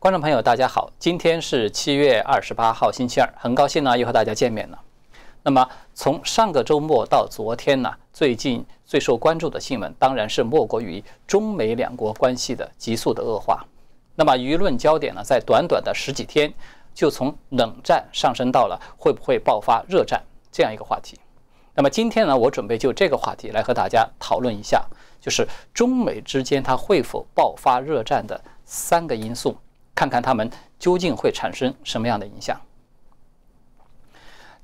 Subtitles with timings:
[0.00, 4.80] 观众朋友，大家好，今天是七月二十八号，星期二，很高兴呢又和大家见面了。
[5.42, 13.62] 那么从上个周末到昨天呢，最近最受关注的新闻当然是莫过于中美两国关系的急速的恶化。
[14.14, 16.50] 那么舆论焦点呢，在短短的十几天，
[16.94, 21.20] 就从冷战上升到了会不会爆发热战这样一个话题。
[21.74, 24.82] 那么今天呢，我准备就这个话题来和大家讨论一下，
[25.20, 29.54] 就是中美之间它会否爆发热战的三个因素，
[30.00, 32.58] 看看他们究竟会产生什么样的影响。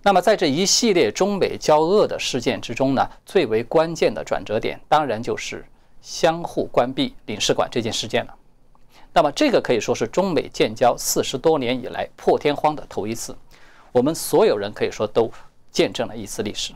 [0.02, 5.62] 那么在这一系列中美交恶的事件之中呢，最为关键的转折点，当然就是
[6.00, 8.34] 相互关闭领事馆这件事件了。
[9.12, 13.36] 那么这个可以说是中美建交四十多年以来破天荒的头一次，
[13.92, 15.30] 我们所有人可以说都
[15.70, 16.72] 见证了一次历史。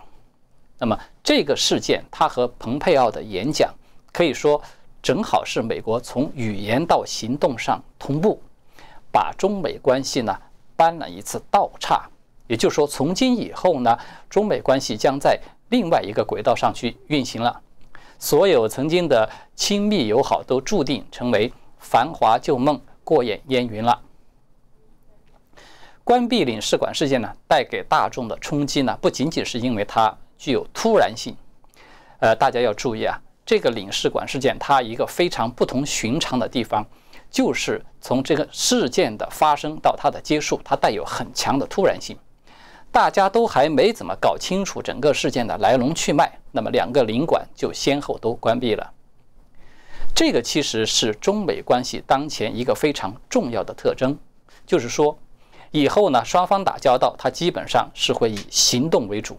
[0.77, 3.73] 那么这个事件，它和蓬佩奥的演讲，
[4.13, 4.63] 可以说
[5.03, 8.39] 正好是美国从语言到行动上同步，
[9.13, 10.37] 把中美关系呢
[10.77, 12.09] 搬了一次倒岔。
[12.47, 13.97] 也就是说，从今以后呢，
[14.29, 17.61] 中美关系将在另外一个轨道上去运行了。
[18.19, 24.01] 所有曾经的亲密友好都注定成为繁华旧梦，过眼烟云了。
[26.03, 31.37] 关闭领事馆事件呢，带给大众的冲击呢，不仅仅是因为它具有突然性。
[32.19, 36.85] 呃，大家要注意啊，这个领事馆事件它一个非常不同寻常的地方，
[37.31, 42.17] 就是从这个事件的发生到它的结束，它带有很强的突然性。
[42.93, 48.93] 大家都还没怎么搞清楚整个事件的来龙去脉，那么两个领馆就先后都关闭了。
[50.13, 54.19] 这个其实是中美关系当前一个非常重要的特征，
[54.67, 55.17] 就是说，
[55.71, 59.39] 以后呢双方打交道，它基本上是会以行动为主，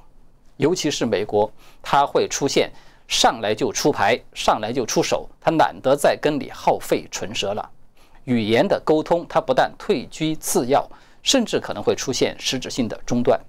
[0.55, 2.71] 尤其是美国，它会出现
[3.09, 7.69] 上来就出牌、上来就出手，它懒得再跟你耗费唇舌了。
[8.25, 10.89] 语言的沟通，它不但退居次要。
[11.23, 13.39] 甚至可能会出现实质性的中断。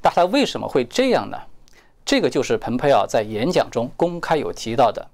[0.00, 1.36] 那他为什么会这样呢？
[2.04, 5.04] 这个就是蓬佩奥在演讲中公开有提到的，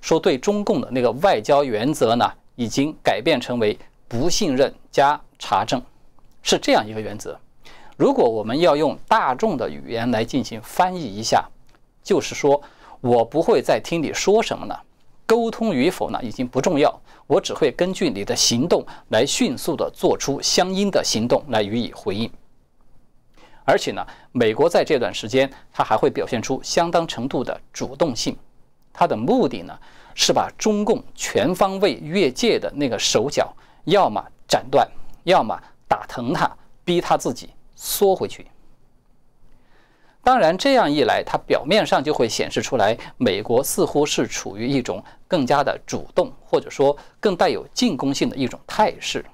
[0.00, 3.78] 说对中共的那个外交原则呢，已经改变成为
[4.08, 5.80] 不信任加查证，
[6.42, 7.38] 是这样一个原则。
[7.96, 11.48] 如果我们要用大众的语言来进行翻译一下，
[12.02, 12.60] 就是说
[13.00, 14.82] 我不会再听你说什么了。
[15.28, 16.90] 沟通与否呢，已经不重要，
[17.26, 22.30] 我只会根据你的行动来迅速的做出相应的行动来予以回应。
[23.66, 24.02] 而且呢，
[24.32, 28.34] 美国在这段时间，它还会表现出相当程度的主动性，
[28.90, 29.78] 它的目的呢，
[30.14, 34.88] 是把中共全方位越界的那个手脚，要么斩断，
[35.24, 35.54] 要么
[35.86, 36.50] 打疼他，
[36.86, 38.46] 逼他自己缩回去。
[40.22, 49.24] 当然，这样一来，它表面上就会显示出来，美国似乎是处于一种更加的主动，或者说更带有进攻性的一种态势。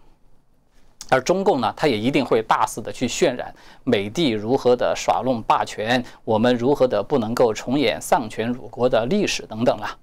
[1.11, 3.53] 而中共呢，它也一定会大肆的去渲染
[3.83, 9.99] 美帝如何的耍弄霸权，我们如何的不能够重演丧权辱国的历史等等啊。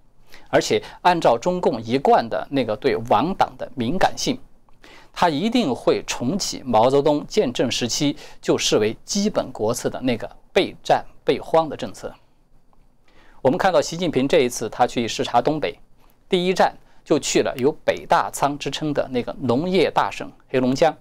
[0.50, 4.38] 而且，按照中共一贯的那个对亡党的敏感性，
[5.14, 10.30] 他一定会重启毛泽东建政时期就视为基本国策的那个。
[10.54, 12.14] 备战备荒的政策，
[13.42, 15.80] 我们看到习近平这一次他去视察东北，
[16.28, 20.94] 第一站就去了有“北大仓”之称的那个农业大省黑龙江。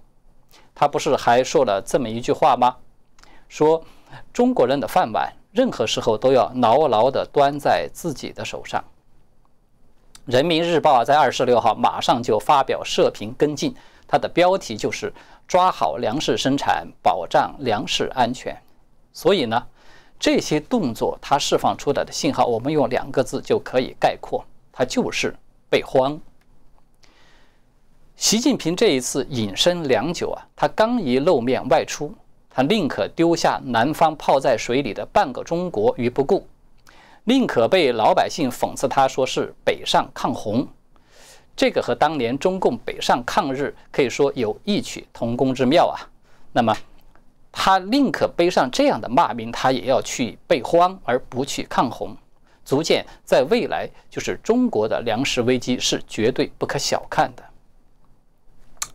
[0.73, 2.77] 他不是还说了这么一句话吗？
[3.49, 3.83] 说
[4.31, 8.81] 中国人的饭碗任何时候都要牢牢地端在自己的手上。
[10.23, 13.75] 人民日报在二十六号马上就发表社评跟进，
[14.11, 15.13] 它的标题就是
[15.47, 18.53] “抓好粮食生产，保障粮食安全”。
[19.13, 19.65] 所以呢，
[20.19, 25.33] 这些动作它释放出来的信号，我们用两个字就可以概括，它就是
[25.69, 26.19] 备荒。
[28.17, 32.13] 习近平这一次隐身良久啊，他刚一露面外出，
[32.49, 36.45] 他宁可丢下南方泡在水里的半个中国于不顾，
[37.23, 40.67] 宁可被老百姓讽刺他说是北上抗洪，
[41.55, 45.97] 这个和当年中共北上抗日可以说有异曲同工之妙啊。
[46.53, 46.75] 那么。
[47.53, 52.15] 他宁可背上这样的骂名，他也要去备荒，而不去抗洪。
[52.63, 57.43] 足见在未来，就是中国的粮食危机是绝对不可小看的。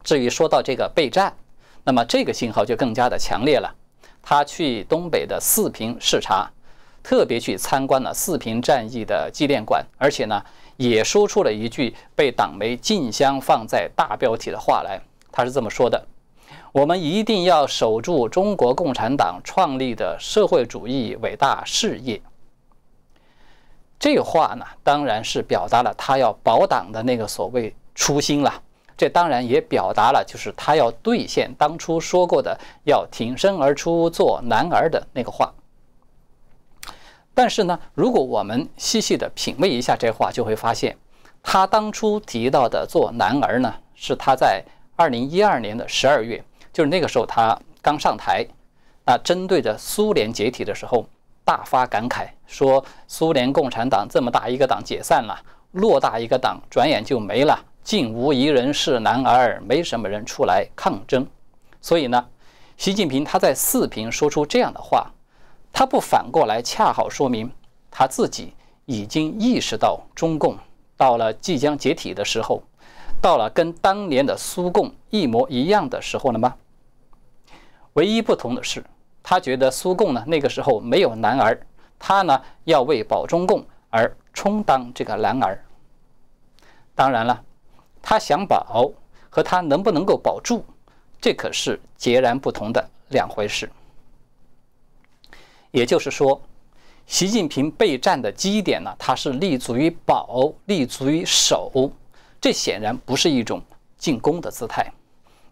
[0.02, 1.36] 至于说到这个备战，
[1.84, 3.70] 那么这个信号就更加的强烈了。
[4.22, 6.50] 他去东北的四平视察，
[7.02, 10.42] 特别去参观了四平战役的纪念馆，而且呢，
[10.76, 15.00] 也说出了一句被党媒竞相放在大标题的话来。
[15.32, 16.06] 他是这么说的。
[16.72, 22.20] 我们一定要守住中国共产党创立的社会主义伟大事业。
[23.98, 28.62] 这话呢，当然是表达了他要保党的那个所谓初心了。
[28.96, 35.52] 这当然也表达了就是他要兑现当初说过的要挺身而出做男儿的那个话。
[37.36, 40.96] 但是呢，如果我们细细的品味一下这话，就会发现，
[41.42, 44.64] 他当初提到的做男儿呢，是他在
[44.96, 46.42] 二零一二年的十二月，
[46.72, 48.42] 就是那个时候他刚上台，
[49.04, 51.06] 那针对着苏联解体的时候，
[51.44, 55.38] 大发感慨说，苏联共产党这么大一个党解散了，
[55.74, 61.26] 偌大一个党转眼就没了，竟无一人是男儿，没什么人出来抗争。
[61.82, 62.26] 所以呢，
[62.78, 65.12] 习近平他在四平说出这样的话。
[65.78, 67.52] 他不反过来，恰好说明
[67.90, 68.54] 他自己
[68.86, 70.56] 已经意识到中共
[70.96, 72.62] 到了即将解体的时候，
[73.20, 76.56] 到了跟当年的苏共一模一样的时候了吗？
[77.92, 78.82] 唯一不同的是，
[79.22, 81.60] 他觉得苏共呢那个时候没有男儿，
[81.98, 85.62] 他呢要为保中共而充当这个男儿。
[86.94, 87.44] 当然了，
[88.00, 88.90] 他想保
[89.28, 90.64] 和他能不能够保住，
[91.20, 93.70] 这可是截然不同的两回事。
[95.76, 96.40] 也就是说，
[97.06, 101.70] 习近平备战的基点呢，它是立足于保，立足于守，
[102.40, 103.60] 这显然不是一种
[103.98, 104.90] 进攻的姿态。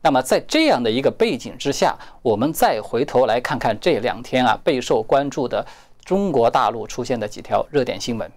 [0.00, 5.62] 那么在这样的一个背景之下，我们再回头来看看这两天啊备受关注的
[6.06, 8.32] 中国大陆出现的几条热点新闻。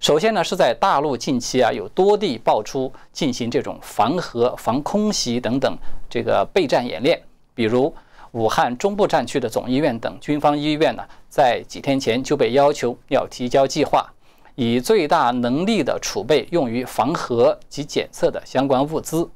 [0.00, 5.78] 首先呢，是在大陆近期啊有多地爆出进行这种防核、防空袭等等
[6.10, 7.22] 这个备战演练，
[7.54, 7.94] 比如。
[8.32, 14.10] 武汉中部战区的总医院等军方医院呢，在几天前就被要求要提交计划，
[14.54, 19.28] 以最大能力的储备用于防核及检测的相关物资，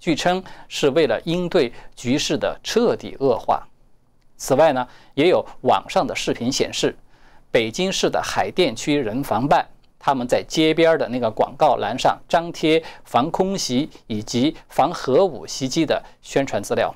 [0.00, 3.64] 据称是为了应对局势的彻底恶化。
[4.36, 6.96] 此外呢，也有网上的视频显示，
[7.52, 9.64] 北京市的海淀区人防办
[9.96, 16.92] 他们在街边的那个广告栏上张贴防空袭以及防核武袭击的宣传资料。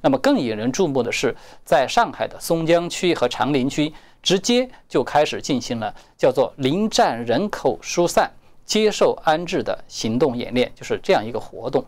[0.00, 1.34] 那么更引人注目的是，
[1.64, 8.30] 在上海的松江区和长宁区，直接就开始进行了叫做“临战人口疏散、
[8.64, 11.84] 接受安置”的行动演练，就是这样一个活动。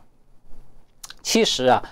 [1.22, 1.82] 其实啊，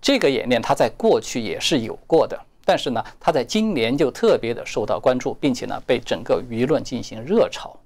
[0.00, 7.78] 这个演练它在过去也是有过的，但是呢，它在今年就特别的受到关注，并且呢，被整个舆论进行热炒。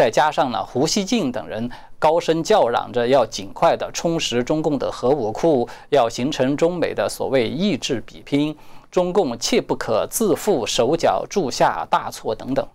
[0.00, 8.56] 再加上呢，胡锡进等人高声叫嚷着要尽快的充实中共的核武库，要形成中美的所谓意志比拼，
[8.90, 12.66] 中共切不可自负手脚，铸下大错等等。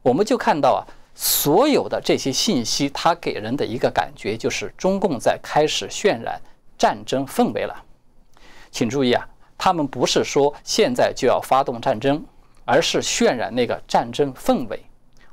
[0.00, 0.80] 我们就看到啊，
[1.14, 6.40] 所有的这些信息，它给人的一个感觉就是中共在开始渲染
[6.78, 7.84] 战争氛围了。
[8.70, 9.28] 请注意啊，
[9.58, 12.24] 他们不是说现在就要发动战争，
[12.64, 14.82] 而是渲染那个战争氛围。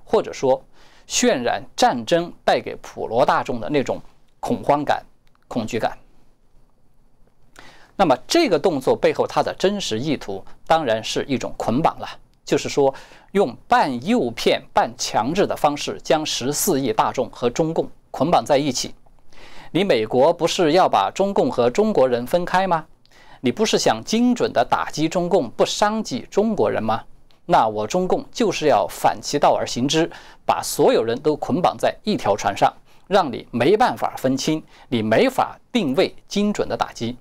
[0.06, 0.64] 或者说，
[1.08, 4.02] 渲染战争带给普罗大众的那种
[4.40, 5.04] 恐慌感、
[5.48, 5.98] 恐惧感。
[7.96, 12.08] 那么，这个动作背后它的真实意图，当然是一种捆绑了，
[12.44, 12.94] 就是说，
[13.34, 18.96] 用半诱骗、半强制的方式，将十四亿大众和中共捆绑在一起。
[19.72, 22.86] 你美国不是要把中共和中国人分开吗？
[23.42, 27.04] 你不是想精准的打击中共，不伤及中国人吗？
[27.46, 30.10] 那我中共就是要反其道而行之，
[30.46, 32.74] 把所有人都捆绑在一条船上，
[33.08, 37.18] 让你没办法分清，你没法定位精准的打击。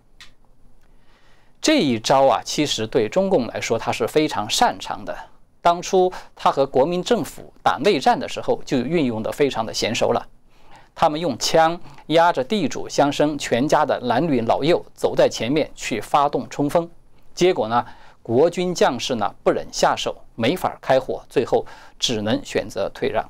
[1.60, 5.16] 这一招啊，其实对中共来说，他是非常擅长的。
[5.60, 10.26] 当初他和国民政府打内战的时候，就运用的非常的娴熟了。
[10.94, 16.88] 他们用枪压着地主乡绅全家的男女老幼，走在前面去发动冲锋，
[17.34, 17.84] 结果呢？
[18.22, 21.66] 国军将士呢不忍下手，没法开火，最后
[21.98, 23.28] 只能选择退让。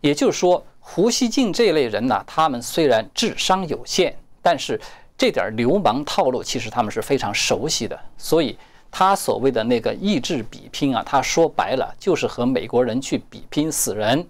[0.00, 4.80] 也就是说，胡锡进这类人呢，他们虽然智商有限，但是
[5.16, 7.98] 这点流氓套路其实他们是非常熟悉的。
[8.18, 8.58] 所以，
[8.90, 14.26] 他所谓的那个意志比拼啊，他说白了就是和美国人去比拼死人。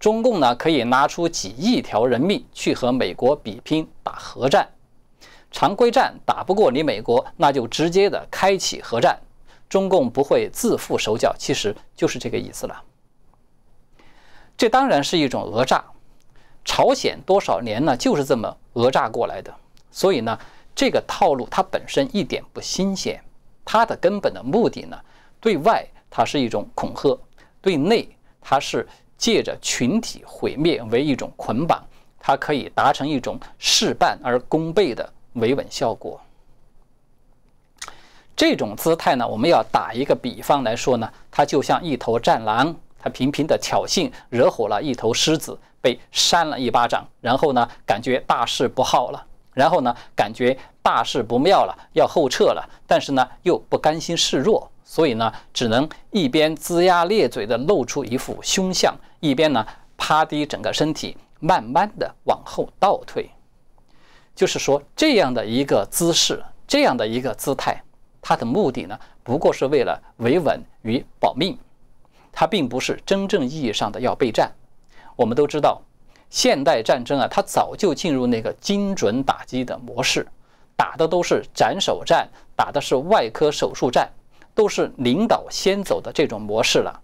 [0.00, 4.68] 中共呢可以拿出几亿条人命去和美国比拼打核战。
[5.52, 9.16] 常规战打不过你美国，那就直接的开启核战，
[9.68, 12.82] 中共不会自负手脚，其实就是这个意思了。
[14.56, 15.84] 这当然是一种讹诈，
[16.64, 19.54] 朝鲜多少年呢就是这么讹诈过来的，
[19.90, 20.38] 所以呢，
[20.74, 23.22] 这个套路它本身一点不新鲜，
[23.64, 24.98] 它的根本的目的呢，
[25.38, 27.18] 对外它是一种恐吓，
[27.60, 28.08] 对内
[28.40, 31.84] 它是借着群体毁灭为一种捆绑，
[32.18, 35.12] 它可以达成一种事半而功倍的。
[35.34, 36.20] 维稳效果，
[38.36, 63.30] 这种姿态呢，我们要打一个比方来说呢，它就像一头战狼，它频频的挑衅，惹火了一头狮子，被扇了一巴掌，然后呢，感觉大事不好了，然后呢，感觉大事不妙了，要后撤了，但是呢，又不甘心示弱，所以呢，只能一边龇牙咧嘴的露出一副凶相，一边呢，趴低整个身体，慢慢的往后倒退。
[64.34, 67.82] 就是说，这样的一个姿势，这样的一个姿态，
[68.20, 71.58] 它的目的呢，不过是为了维稳与保命，
[72.32, 74.50] 它并不是真正意义上的要备战。
[75.16, 75.82] 我们都知道，
[76.30, 80.26] 现代战争啊，它早就进入那个精准打击的模式，
[80.74, 84.10] 打的都是斩首战，打的是外科手术战，
[84.54, 87.01] 都是领导先走的这种模式了。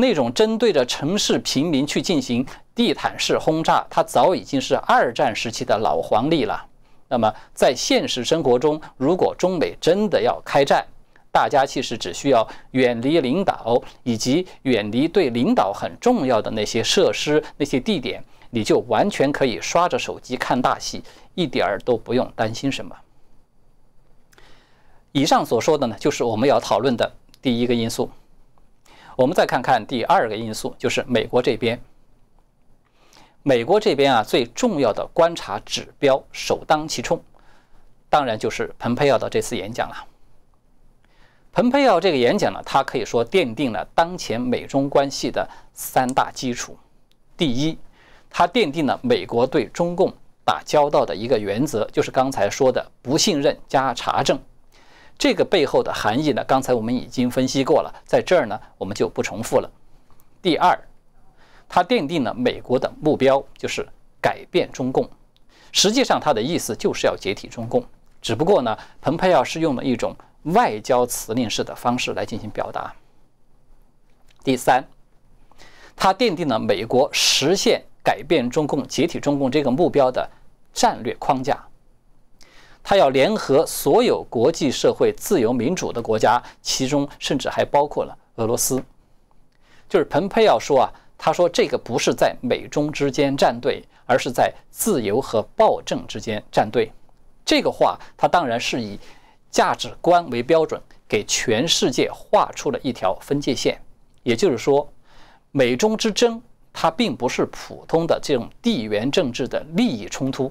[0.00, 6.64] 那种针对着城市平民去进行地毯式轰炸，它早已经是二战时期的老黄历了。
[7.08, 10.86] 那么，在现实生活中，如果中美真的要开战，
[11.32, 21.02] 大家其实只需要远离领导，以及远离对领导很重要的那些设施、那些地点，你就完全可以刷着手机看大戏，
[21.34, 22.94] 一点儿都不用担心什么。
[25.10, 27.10] 以上所说的呢，就是我们要讨论的
[27.42, 28.08] 第一个因素。
[29.18, 31.76] 我们再看看第二个因素，就是美国这边。
[33.42, 37.20] 美国这边啊，最重要的观察指标首当其冲，
[38.08, 40.06] 当然就是蓬佩奥的这次演讲了。
[41.50, 46.78] 蓬佩奥这个演讲呢，他可以说奠定了当前美中关系的三大基础。
[47.36, 47.76] 第一，
[48.30, 54.38] 它奠定了美国对中共打交道的一个原则，就是刚才说的不信任加查证。
[55.18, 56.44] 这个背后的含义呢？
[56.44, 59.68] 刚才我们已经分析过了，在这儿呢，我们就不重复了。
[60.40, 60.78] 第二，
[61.68, 63.84] 它奠定了美国的目标，就是
[64.22, 65.10] 改变中共。
[65.72, 67.84] 实际上，它的意思就是要解体中共，
[68.22, 72.94] 只不过呢，蓬佩奥是用了一种外交辞令式的方式来进行表达。
[74.44, 74.82] 第三，
[75.96, 80.30] 它奠定了美国实现改变中共、解体中共这个目标的
[80.72, 81.67] 战略框架。
[82.88, 88.82] 他要联合所有国际社会自由民主的国家，其中甚至还包括了俄罗斯。
[89.90, 96.90] 就是蓬佩奥说啊，他说这个不是在美中之间站队，而是在自由和暴政之间站队。
[97.44, 98.98] 这个话，他当然是以
[99.50, 103.78] 价值观为标准，给全世界画出了一条分界线。
[104.22, 104.90] 也就是说，
[105.50, 106.40] 美中之争，
[106.72, 110.50] 它并不是普通的这种地缘政治的利益冲突，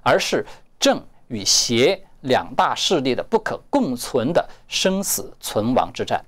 [0.00, 0.46] 而是
[0.78, 1.04] 正。
[1.32, 6.24] 与邪两大势力的不可共存的生死存亡之战。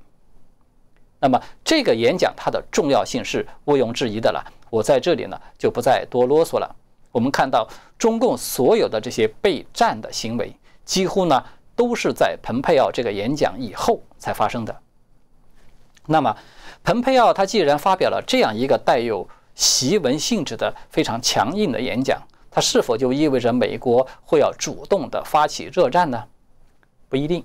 [1.21, 4.45] 那么，这个演讲它的重要性是毋庸置疑的了。
[4.71, 6.77] 我在这里呢就不再多啰嗦了。
[7.13, 10.53] 我们看到，中共所有的这些备战的行为，
[10.85, 11.43] 几乎呢
[11.77, 14.77] 都是在蓬佩奥这个演讲以后才发生的。
[16.07, 16.37] 那么，
[16.83, 22.21] 蓬佩奥他既然发表了这样一个带有檄文性质的非常强硬的演讲，
[22.55, 26.25] 它是否就意味着美国会要主动的发起热战呢？
[27.09, 27.45] 不一定。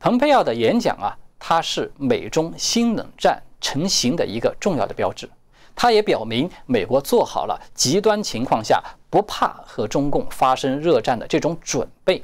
[0.00, 5.30] 蓬佩奥的演讲啊，它是美中新冷战成型的一个重要的标志。
[5.76, 12.20] 它也表明美国做好了极端情况下不怕和中共发生热战的这种准备。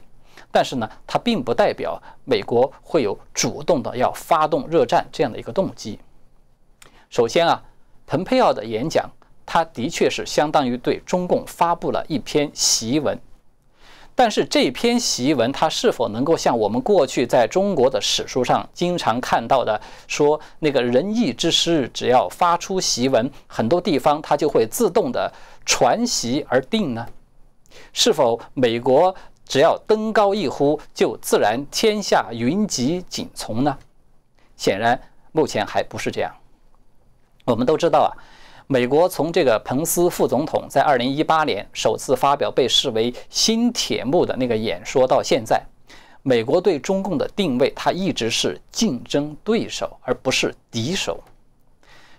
[0.50, 6.00] 但是呢，它并不代表美国会有主动的要发动热战这样的一个动机。
[7.09, 7.62] 首先啊，
[8.04, 9.09] 蓬佩奥的演讲。
[9.46, 13.18] 他的确是相当于对中共发布了一篇檄文，
[14.14, 25.32] 但是这篇檄文，它是否能够像我们过去在中国的史书上经常看到的，说那个仁义之师只要发出檄文，很多地方它就会自动的
[25.66, 27.06] 传檄而定呢？
[27.92, 29.14] 是否美国
[29.46, 33.76] 只要登高一呼，就自然天下云集锦从呢？
[34.56, 35.00] 显然，
[35.32, 36.32] 目前还不是这样。
[37.44, 38.10] 我们都知道啊。
[38.66, 45.62] 美国从这个彭斯副总统在二零一八年首次发表被视为新铁幕的那个演说到现在，
[46.23, 51.23] 美国对中共的定位，它一直是竞争对手而不是敌手。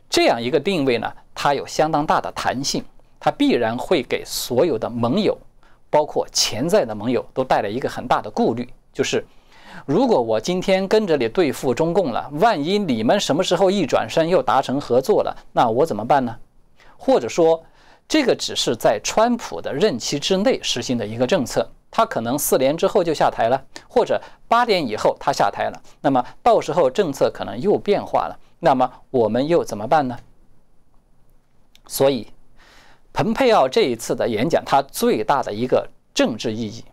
[0.07, 2.85] 这样一个定位呢，它有相当大的弹性，
[3.19, 5.35] 它必然会给所有的盟友，
[5.89, 9.25] 包括潜在的盟友，都带来一个很大的顾虑，就是。
[9.85, 16.35] 如果我今天跟着你对付中共了，万一你们什么时候一转身又达成合作了，那我怎么办呢？
[16.97, 17.63] 或者说，
[18.07, 30.17] 这个只是在川普的任期之内实行的一个政策，他可能四年之后就下台了，或者八年以后他下台了，那么到时候政策可能又变化了，那么我们又怎么办呢？
[31.87, 32.27] 所以，
[33.13, 36.83] 蓬佩奥这一次的演讲，它最大的一个政治意义。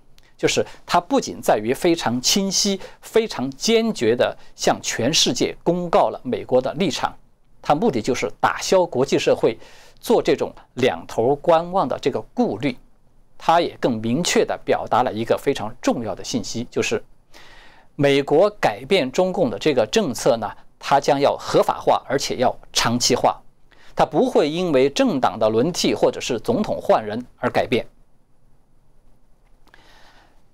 [0.42, 7.16] 就是它不仅在于非常清晰、非常坚决地向全世界公告了美国的立场，
[7.62, 9.56] 它目的就是打消国际社会
[10.00, 12.76] 做这种两头观望的这个顾虑。
[13.38, 17.00] 它也更明确地表达了一个非常重要的信息，就是
[17.94, 23.40] 美国改变中共的这个政策呢，它将要合法化，而且要长期化，
[23.94, 27.86] 它不会因为政党的轮替或者是总统换人而改变。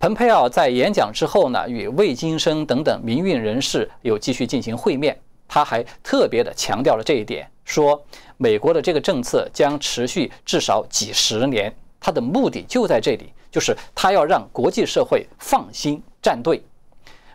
[0.01, 8.01] 蓬佩奥在演讲之后呢，与魏金生等等民运人士有继续进行会面，他还特别的强调了这一点，说
[8.37, 11.75] 美国的这个政策将持续至少几十年。
[11.99, 16.63] 他的目的就在这里，就是他要让国际社会放心站队。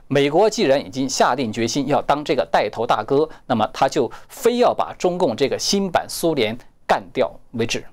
[0.08, 7.84] 美国既然已经下定决心要当这个带头大哥，那么他就非要把中共这个新版苏联干掉为止。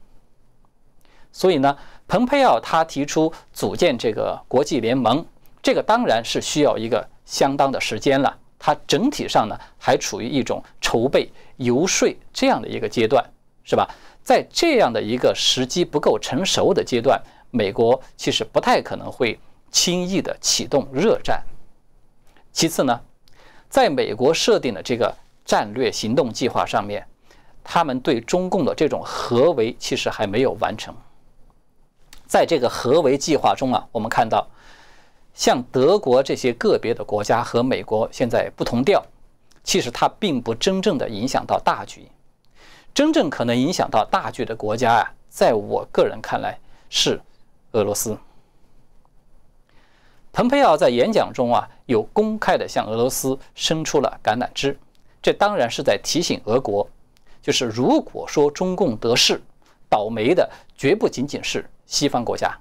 [1.32, 1.76] 所以呢，
[2.10, 5.24] 蓬佩奥他提出组建这个国际联盟，
[5.62, 8.36] 这个当然是需要一个相当的时间了。
[8.58, 13.24] 它整体上呢，还处于一种筹备、游说这样的一个阶段，
[13.62, 13.88] 是吧？
[14.24, 19.38] 在这样的一个时机不够成熟的阶段，美国其实不太可能会
[19.70, 21.40] 轻易的启动热战。
[22.50, 23.00] 其次呢，
[23.68, 25.14] 在美国设定的这个
[25.44, 27.06] 战略行动计划上面，
[27.62, 30.92] 他们对中共的这种合围其实还没有完成。
[32.30, 34.46] 在这个合围计划中啊，我们看到，
[35.34, 39.04] 像德国这些个别的国家和美国现在不同调，
[39.64, 42.06] 其实它并不真正的影响到大局。
[42.94, 46.56] 真正可能影响到大局的国家啊，在我个人看来
[46.88, 47.20] 是
[47.72, 48.16] 俄罗斯。
[50.30, 54.78] 蓬佩奥在演讲中啊，有公开的向俄罗斯伸出了橄榄枝，
[55.20, 56.88] 这当然是在提醒俄国，
[57.42, 59.42] 就是如果说中共得势，
[59.88, 62.56] 倒霉的绝不仅仅是西方国家。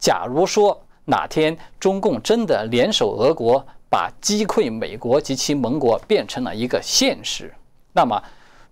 [0.00, 7.54] 假如说哪天中共真的联手俄国，把击溃美国及其盟国变成了一个现实，
[7.92, 8.20] 那么。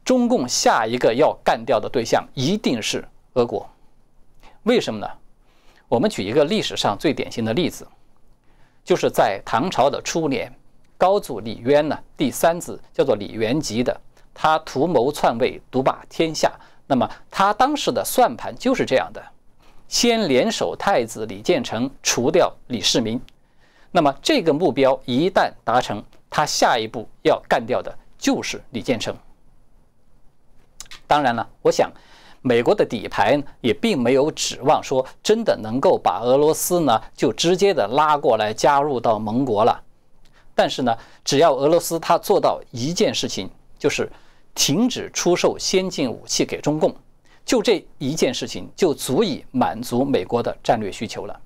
[0.03, 3.69] 中共下一个要干掉的对象一定是俄国，
[4.63, 5.07] 为什么呢？
[5.89, 7.87] 我们举一个历史上最典型的例子，
[8.83, 10.51] 就是在唐朝的初年，
[10.97, 14.01] 高祖李渊呢，第三子叫做李元吉的，
[14.33, 16.51] 他图谋篡位，独霸天下。
[16.87, 19.23] 那么他当时的算盘就是这样的：
[19.91, 23.21] 先联手太子李建成，除掉李世民。
[23.91, 26.01] 那么这个目标一旦达成，
[26.31, 29.13] 他下一步要干掉的就是李建成。
[31.09, 31.91] 当然了，我想，
[32.41, 39.83] 美国的底牌也并没有指望说真的能够把俄罗斯呢就直接的拉过来加入到盟国了。
[40.55, 44.09] 但是呢，只要俄罗斯他做到一件事情，就是
[44.55, 46.95] 停止出售先进武器给中共，
[47.51, 51.41] 就这一件事情就足以满足美国的战略需求了。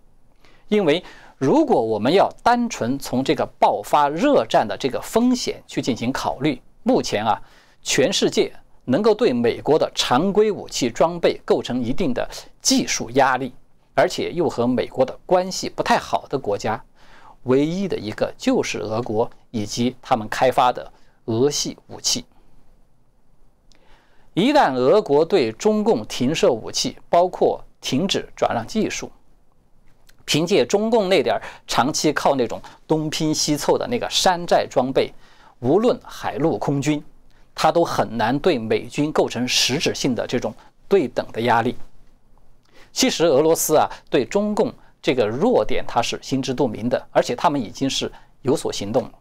[0.68, 1.02] 因为
[1.38, 7.40] 如果我们要单纯从这个爆发热战的这个风险去进行考虑，目前啊，
[7.82, 8.52] 全世界。
[8.86, 12.28] 能够对美国的常规武器装备构成一定的
[12.60, 13.50] 技术压力，
[13.94, 16.84] 而且又和美国的关系不太好的国家，
[17.44, 20.92] 唯一的一个就是俄国以及他们开发的
[21.24, 22.26] 俄系武器。
[24.34, 29.10] 一旦俄国对中共停售武器，包括停止转让技术，
[30.24, 35.12] 凭借中共那点长期靠那种东拼西凑的那个山寨装备，
[35.60, 37.02] 无论海陆空军。
[37.56, 40.52] 它都很难对美军构成实质性的这种
[40.88, 41.76] 对等的压力。
[42.92, 48.10] 其实俄罗斯啊，对中共这个弱点，它是心知肚明的，而且他们已经是
[48.42, 49.12] 有所行动了。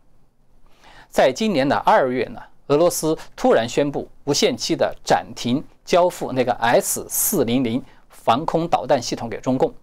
[1.09, 9.73] 在今年的二月呢，俄罗斯突然宣布无限期的暂停交付那个 S 四零零防空导弹系统给中共。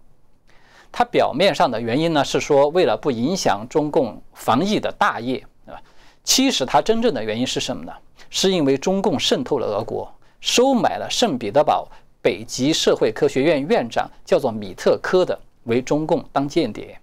[0.91, 5.81] 它表面上的原因呢，是说为了不影响中共防疫的大业，对吧？
[6.23, 7.93] 其实它真正的原因是什么呢？
[8.29, 11.87] 是因为中共渗透了俄国，收买了圣彼得堡
[12.21, 16.99] 北极社会科学院院长，叫做米特科的为中共当间谍。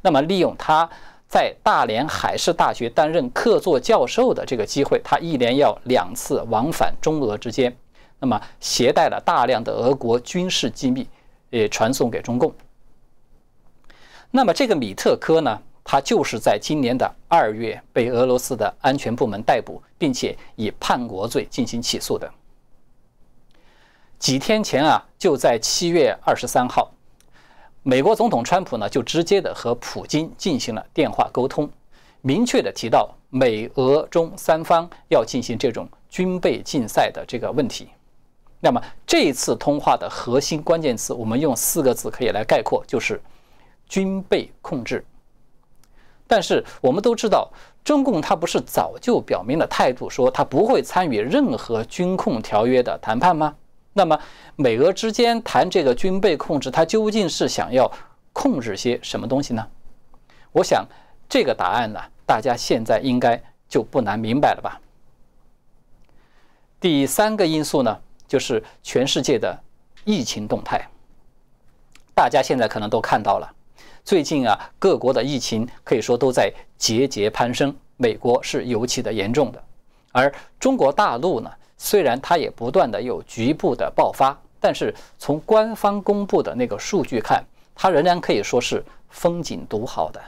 [0.00, 0.88] 那么，利用他
[1.32, 7.74] 在大连海事大学担任客座教授的这个机会，他一连要两次往返中俄之间，
[8.18, 11.08] 那么携带了大量的俄国军事机密，
[11.48, 12.52] 也传送给中共。
[14.30, 15.58] 那么，这个米特科呢？
[15.82, 22.30] 他就是在今年的二月被俄罗斯的安全部门逮捕，并且以叛国罪进行起诉的。
[24.18, 26.92] 几天前啊，就在七月二十三号，
[27.84, 31.68] 美国总统川普呢就直接的和普京进行了电话沟通，
[32.20, 37.88] 明确的提到美俄中三方要进行这种军备竞赛的这个问题。
[38.60, 43.20] 那么这次通话的核心关键词，我们用四个字可以来概括，就是
[43.88, 45.04] 军备控制。
[46.28, 47.50] 但是我们都知道，
[47.82, 53.56] 中共他不是早就表明了态度，说他不会参与任何军控条约的谈判吗？
[53.92, 54.18] 那么
[54.56, 57.90] 美俄之间谈这个军备控制，它究竟是想要
[58.32, 59.66] 控制些什么东西呢？
[60.52, 60.86] 我想
[61.28, 64.80] 这个答案呢，大家现在应该就不难明白了吧。
[66.80, 69.58] 第三个因素呢，就是全世界的
[70.04, 70.86] 疫情动态。
[72.14, 73.50] 大家现在可能都看到了，
[74.04, 79.62] 最近啊，各国的疫情可以说都在节节攀升，美国是尤其的严重的，
[80.12, 81.50] 而中国大陆呢，
[81.84, 90.22] 虽然它也不断的有局部的爆发，但是从官方公布的那个数据看，它仍然可以说是风景独好的。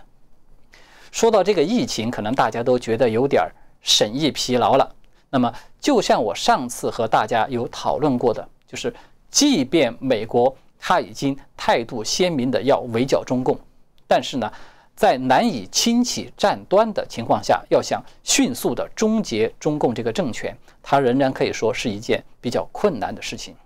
[1.12, 4.92] 说到这个疫情，可能大家都觉得有点儿审议疲劳了。
[5.30, 8.92] 那么，就像我上次和大家有讨论过的，就是
[9.30, 10.52] 即便美国。
[10.86, 13.58] 他已经态度鲜明的要围剿中共，
[14.06, 14.52] 但是呢，
[14.94, 23.56] 在难以清洗战端的情况下，要想迅速的终结中共这个政权，它仍然可以说是一件比较困难的事情。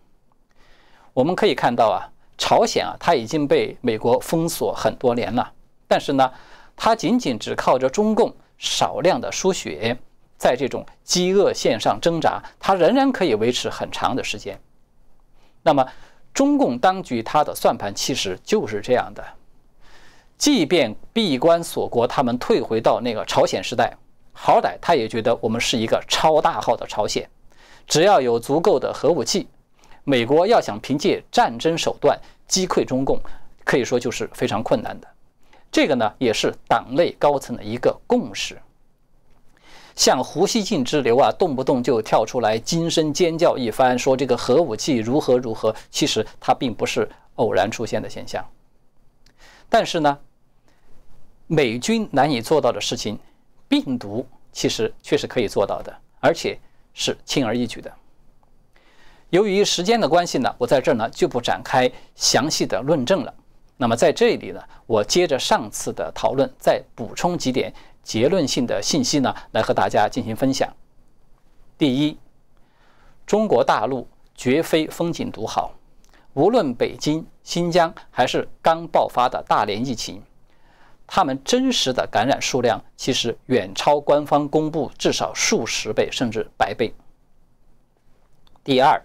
[1.12, 5.52] 我们可以看到啊，朝鲜啊，它已经被美国封锁很多年了，
[5.86, 6.32] 但是呢，
[6.74, 9.98] 它仅仅只靠着中共少量的输血，
[10.38, 14.58] 在这种饥饿线上挣扎，它仍然可以维持很长的时间。
[15.62, 15.86] 那么，
[16.32, 19.24] 中共当局它的算盘其实就是这样的，
[20.38, 23.92] 即便闭关锁国，他们退回到那个朝鲜时代，
[24.32, 27.28] 好歹他也觉得我们是一个超大号的朝鲜，
[27.88, 29.48] 只要有足够的核武器，
[30.04, 33.20] 美国要想凭借战争手段击溃中共，
[33.64, 35.08] 可以说就是非常困难的。
[35.72, 38.56] 这个呢，也是党内高层的一个共识。
[39.96, 45.74] 像胡锡进之流啊，动不动就跳出来惊声尖叫一番，说这个核武器如何如何。
[45.90, 48.44] 其实它并不是偶然出现的现象。
[49.68, 50.16] 但是呢，
[51.48, 53.18] 美军难以做到的事情，
[53.66, 56.56] 病毒其实却是可以做到的，而且
[56.94, 57.92] 是轻而易举的。
[59.30, 63.34] 由于时间的关系呢，我在这儿呢就不展开详细的论证了。
[63.76, 67.72] 那么在这里呢，我接着上次的讨论，再补充几点。
[68.02, 70.72] 结论性的信息呢，来和大家进行分享。
[71.76, 72.18] 第一，
[73.26, 75.74] 中国大陆绝非风景独好，
[76.32, 80.22] 无论北京、新疆还是刚爆发的大连疫情，
[81.08, 86.92] 他们真实的感染数量其实远超官方公布至少数十倍甚至百倍。
[88.62, 89.02] 第二，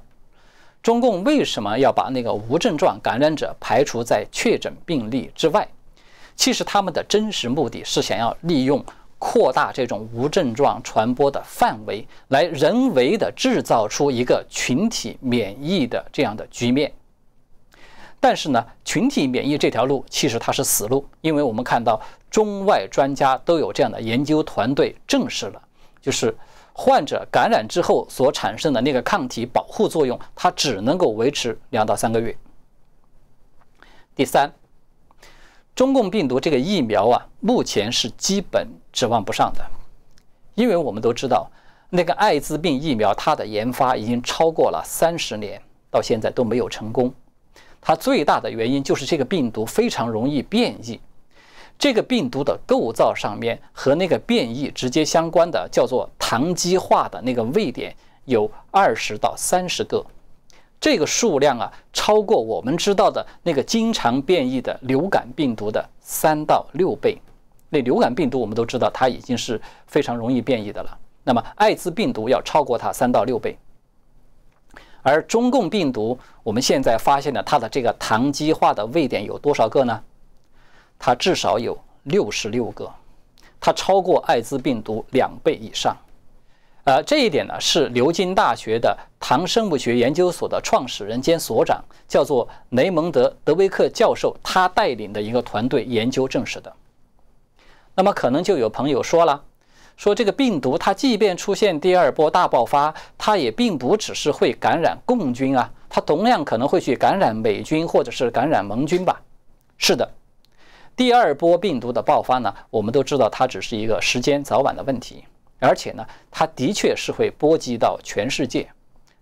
[0.81, 5.65] 中共为什么要把那个无症状感染者排除在确诊病例之外？
[6.35, 8.83] 其实他们的真实目的是想要利用
[9.17, 16.91] 扩大这种无症状传播的范围，来人为的制造出一个群体免疫的这样的局面。
[18.23, 21.99] 但是呢，群体免疫这条路其实它是死路，因为我们看到
[22.31, 25.61] 中外专家都有这样的研究团队证实了，
[26.01, 26.33] 就是
[26.71, 32.33] 患者感染之后所产生的那个抗体保护作用，它只能够维持两到三个月。
[34.15, 34.53] 第三。
[35.75, 39.65] 中共病毒这个疫苗啊，目前是基本指望不上的，
[40.55, 41.51] 因为我们都知道，
[41.89, 47.13] 那个艾滋病疫苗它的研发已经超过了三十年，到现在都没有成功。
[47.83, 50.99] 它最大的原因就是这个病毒非常容易变异，
[51.77, 57.93] 这个病毒的构造上面和那个变异直接相关的叫做糖基化的那个位点
[58.23, 60.03] 有二十到三十个。
[60.79, 67.17] 这个数量啊，超过我们知道的那个经常变异的流感病毒的三到六倍。
[67.69, 70.97] 那流感病毒我们都知道，它已经是非常容易变异的了。
[71.23, 73.57] 那么艾滋病毒要超过它三到六倍。
[75.03, 80.01] 而中共病毒，我们现在发现的它的这个糖基化的位点有多少个呢？
[80.97, 82.89] 它至少有六十六个，
[83.59, 85.95] 它超过艾滋病毒两倍以上。
[86.85, 96.73] 呃，这一点呢是牛津大学的糖生物学研究所的创始人兼所长，叫做雷蒙德·德维克教授，他带领的一个团队研究证实的。
[97.95, 99.41] 那么可能就有朋友说了，
[99.95, 109.21] 说这个病毒它即便出现第二波大爆发，它也并不只是会感染共军啊，它同样可能会去感染美军或者是感染盟军吧？
[109.77, 110.09] 是的，
[110.95, 115.23] 第二波病毒的爆发呢，我们都知道它只是一个时间早晚的问题。
[115.59, 118.67] 而且呢，它的确是会波及到全世界，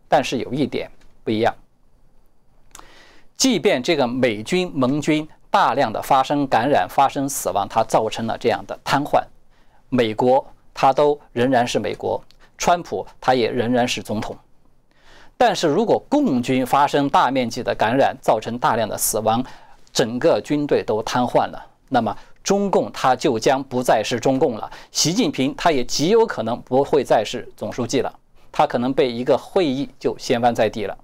[0.07, 0.89] 但是有一点
[1.23, 1.53] 不一样，
[3.37, 9.21] 即便这个美军盟军大量的发生感染、发生死亡，它造成了这样的瘫痪，
[9.89, 12.21] 美国它都仍然是美国，
[12.57, 14.35] 川普他也仍然是总统。
[15.37, 19.43] 但是如果共军发生大面积的感染，造成大量的死亡，
[19.91, 28.13] 整个军队都瘫痪了，那么中共它就将不再是中共了，习近平他也极有可能不会再是总书记了，
[28.51, 30.97] 他可能被一个会议就掀翻在地了。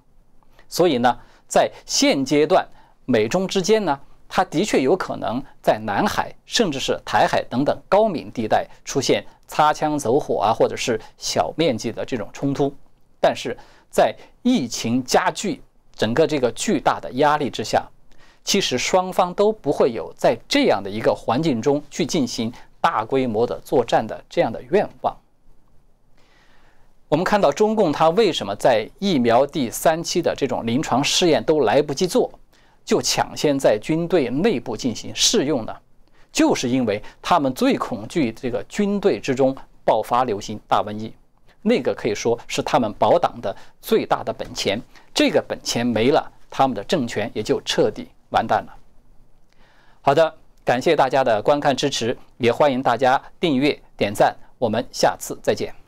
[0.68, 2.66] 所以呢，在现阶段，
[3.04, 3.98] 美中之间呢，
[4.28, 12.72] 它的确有可能在南海甚至是台海等等高敏地带出现擦枪走火啊，或者是小面积的这种冲突，
[13.20, 13.56] 但是
[13.90, 15.62] 在疫情加剧。
[15.96, 17.84] 整个这个巨大的压力之下，
[18.44, 25.16] 其实双方都不会有在这样的一个环境中去进行大规模的作战的这样的愿望。
[27.08, 32.30] 我们看到中共它为什么在疫苗第三期的这种临床试验都来不及做，
[32.88, 35.76] 就抢先在军队内部进行试用呢？
[36.32, 41.12] 就是因为他们最恐惧这个军队之中爆发流行大瘟疫。
[41.60, 44.80] 那个可以说是他们保党的最大的本钱，
[45.12, 48.74] 这个本钱没了，他们的政权也就彻底完蛋了。
[50.00, 55.87] 好的，感谢大家的观看支持，也欢迎大家订阅点赞，我们下次再见。